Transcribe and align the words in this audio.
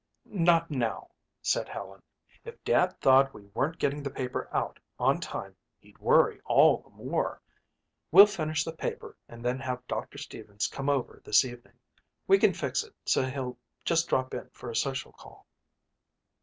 "Not 0.25 0.71
now," 0.71 1.11
said 1.43 1.69
Helen. 1.69 2.01
"If 2.43 2.63
Dad 2.63 2.99
thought 3.01 3.35
we 3.35 3.43
weren't 3.53 3.77
getting 3.77 4.01
the 4.01 4.09
paper 4.09 4.49
out 4.51 4.79
on 4.97 5.19
time 5.19 5.55
he'd 5.77 5.99
worry 5.99 6.41
all 6.43 6.77
the 6.79 6.89
more. 6.89 7.39
We'll 8.11 8.25
finish 8.25 8.63
the 8.63 8.71
paper 8.73 9.15
and 9.29 9.45
then 9.45 9.59
have 9.59 9.85
Doctor 9.85 10.17
Stevens 10.17 10.65
come 10.65 10.89
over 10.89 11.21
this 11.23 11.45
evening. 11.45 11.77
We 12.25 12.39
can 12.39 12.55
fix 12.55 12.83
it 12.83 12.95
so 13.05 13.23
he'll 13.25 13.59
just 13.85 14.09
drop 14.09 14.33
in 14.33 14.49
for 14.49 14.71
a 14.71 14.75
social 14.75 15.11
call." 15.11 15.45